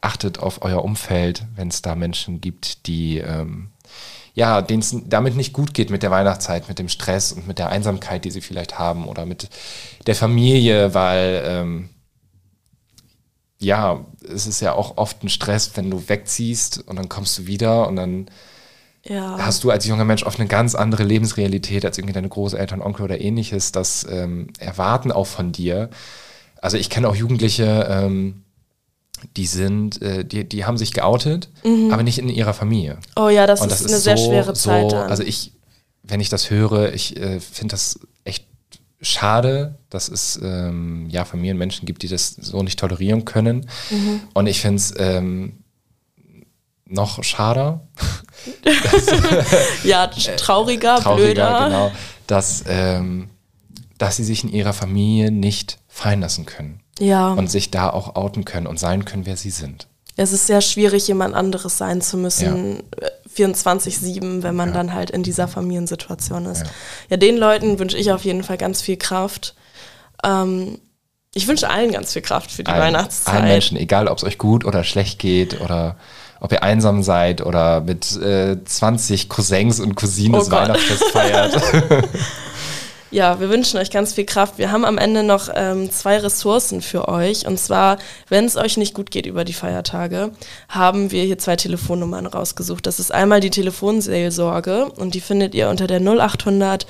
[0.00, 3.70] achtet auf euer Umfeld, wenn es da Menschen gibt, die ähm,
[4.34, 7.58] ja, denen es damit nicht gut geht mit der Weihnachtszeit, mit dem Stress und mit
[7.58, 9.48] der Einsamkeit, die sie vielleicht haben oder mit
[10.06, 11.88] der Familie, weil ähm,
[13.58, 17.46] ja, es ist ja auch oft ein Stress, wenn du wegziehst und dann kommst du
[17.46, 18.26] wieder und dann
[19.08, 19.38] ja.
[19.38, 23.04] hast du als junger Mensch oft eine ganz andere Lebensrealität als irgendwie deine Großeltern, Onkel
[23.04, 23.72] oder ähnliches.
[23.72, 25.90] Das ähm, erwarten auch von dir.
[26.60, 28.42] Also ich kenne auch Jugendliche, ähm,
[29.36, 31.90] die sind, äh, die, die haben sich geoutet, mhm.
[31.92, 32.98] aber nicht in ihrer Familie.
[33.16, 34.90] Oh ja, das, das ist, eine sehr schwere Zeit.
[34.90, 35.52] So, also ich,
[36.02, 38.46] wenn ich das höre, ich äh, finde das echt
[39.00, 43.68] schade, dass es ähm, ja Familienmenschen gibt, die das so nicht tolerieren können.
[43.90, 44.20] Mhm.
[44.34, 45.64] Und ich finde es ähm,
[46.86, 47.80] noch schade.
[49.84, 51.64] ja, trauriger, trauriger, blöder.
[51.66, 51.92] Genau,
[52.26, 53.28] dass, ähm,
[53.98, 56.80] dass sie sich in ihrer Familie nicht fallen lassen können.
[56.98, 57.32] Ja.
[57.32, 59.88] Und sich da auch outen können und sein können, wer sie sind.
[60.16, 63.08] Es ist sehr schwierig, jemand anderes sein zu müssen, ja.
[63.36, 64.74] 24-7, wenn man ja.
[64.74, 66.62] dann halt in dieser Familiensituation ist.
[66.62, 66.70] Ja,
[67.10, 69.54] ja den Leuten wünsche ich auf jeden Fall ganz viel Kraft.
[70.24, 70.78] Ähm,
[71.34, 73.34] ich wünsche allen ganz viel Kraft für die allen, Weihnachtszeit.
[73.34, 75.96] Allen Menschen, egal ob es euch gut oder schlecht geht oder
[76.40, 81.60] ob ihr einsam seid oder mit äh, 20 Cousins und Cousinen oh das Weihnachtsfest feiert.
[83.12, 84.58] Ja, wir wünschen euch ganz viel Kraft.
[84.58, 87.46] Wir haben am Ende noch ähm, zwei Ressourcen für euch.
[87.46, 90.32] Und zwar, wenn es euch nicht gut geht über die Feiertage,
[90.68, 92.84] haben wir hier zwei Telefonnummern rausgesucht.
[92.84, 96.86] Das ist einmal die Telefonseelsorge und die findet ihr unter der 0800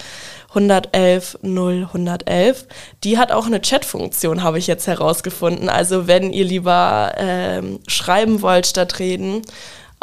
[0.49, 2.67] 111 0111.
[3.05, 5.69] Die hat auch eine Chatfunktion, habe ich jetzt herausgefunden.
[5.69, 9.43] Also wenn ihr lieber ähm, schreiben wollt statt reden,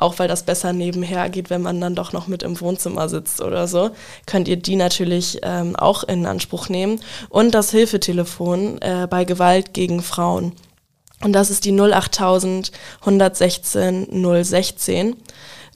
[0.04, 3.42] auch weil das besser nebenher geht, wenn man dann doch noch mit im Wohnzimmer sitzt
[3.42, 3.92] oder so,
[4.26, 7.00] könnt ihr die natürlich ähm, auch in Anspruch nehmen.
[7.30, 10.52] Und das Hilfetelefon äh, bei Gewalt gegen Frauen.
[11.24, 15.16] Und das ist die 08000 116 016.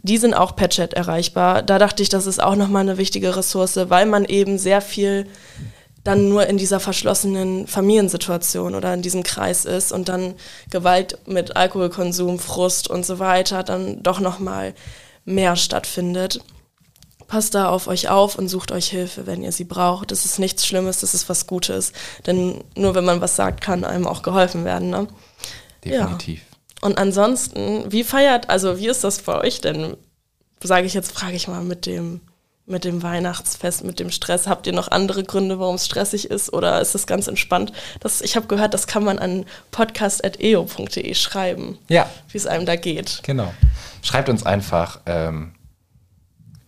[0.03, 1.63] Die sind auch per Chat erreichbar.
[1.63, 5.27] Da dachte ich, das ist auch nochmal eine wichtige Ressource, weil man eben sehr viel
[6.07, 10.35] dann nur in dieser verschlossenen Familiensituation oder in diesem Kreis ist und dann
[10.69, 14.73] Gewalt mit Alkoholkonsum, Frust und so weiter dann doch noch mal
[15.25, 16.39] mehr stattfindet.
[17.27, 20.11] Passt da auf euch auf und sucht euch Hilfe, wenn ihr sie braucht.
[20.11, 21.91] Das ist nichts Schlimmes, das ist was Gutes.
[22.25, 24.89] Denn nur wenn man was sagt, kann einem auch geholfen werden.
[24.89, 25.07] Ne?
[25.83, 26.39] Definitiv.
[26.39, 26.87] Ja.
[26.87, 29.97] Und ansonsten, wie feiert, also wie ist das bei euch denn?
[30.63, 32.21] Sage ich jetzt, frage ich mal mit dem
[32.67, 34.45] mit dem Weihnachtsfest, mit dem Stress?
[34.47, 37.71] Habt ihr noch andere Gründe, warum es stressig ist oder ist es ganz entspannt?
[38.01, 42.09] Das, ich habe gehört, das kann man an podcast.eo.de schreiben, ja.
[42.29, 43.21] wie es einem da geht.
[43.23, 43.51] Genau.
[44.01, 45.53] Schreibt uns einfach, ähm,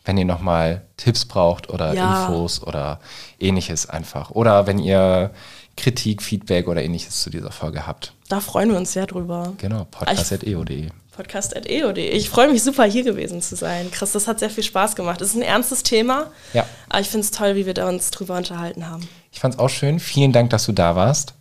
[0.05, 2.25] wenn ihr nochmal Tipps braucht oder ja.
[2.25, 2.99] Infos oder
[3.39, 4.31] ähnliches einfach.
[4.31, 5.31] Oder wenn ihr
[5.77, 8.13] Kritik, Feedback oder ähnliches zu dieser Folge habt.
[8.27, 9.53] Da freuen wir uns sehr drüber.
[9.57, 12.11] Genau, podcast.eo.de podcast.eo.de.
[12.11, 13.91] Ich freue mich super, hier gewesen zu sein.
[13.91, 15.19] Chris, das hat sehr viel Spaß gemacht.
[15.19, 16.65] Es ist ein ernstes Thema, ja.
[16.87, 19.05] aber ich finde es toll, wie wir da uns drüber unterhalten haben.
[19.29, 19.99] Ich fand es auch schön.
[19.99, 21.33] Vielen Dank, dass du da warst.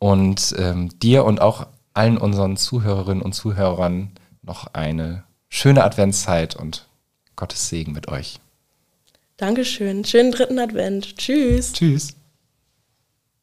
[0.00, 4.10] Und ähm, dir und auch allen unseren Zuhörerinnen und Zuhörern
[4.42, 6.88] noch eine schöne Adventszeit und
[7.36, 8.40] Gottes Segen mit euch.
[9.36, 10.04] Dankeschön.
[10.04, 11.16] Schönen dritten Advent.
[11.18, 11.72] Tschüss.
[11.72, 12.16] Tschüss.